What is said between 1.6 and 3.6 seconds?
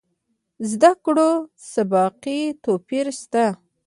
سابقې توپیر شته.